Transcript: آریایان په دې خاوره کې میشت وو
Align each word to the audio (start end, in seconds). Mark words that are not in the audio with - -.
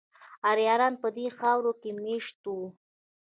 آریایان 0.49 0.93
په 1.01 1.07
دې 1.15 1.27
خاوره 1.37 1.71
کې 1.81 1.91
میشت 2.03 2.39
وو 2.55 2.67